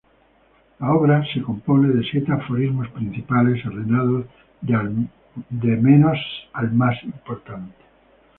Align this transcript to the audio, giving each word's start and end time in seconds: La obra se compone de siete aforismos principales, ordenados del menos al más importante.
La 0.79 0.93
obra 0.95 1.23
se 1.31 1.43
compone 1.43 1.89
de 1.89 2.03
siete 2.03 2.31
aforismos 2.33 2.89
principales, 2.89 3.63
ordenados 3.67 4.25
del 4.59 4.97
menos 5.79 6.17
al 6.53 6.71
más 6.73 6.95
importante. 7.03 7.77